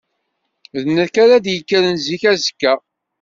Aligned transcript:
D 0.83 0.85
nekk 0.97 1.15
ara 1.23 1.43
d-yekkren 1.45 1.95
zik 2.05 2.23
azekka. 2.31 2.73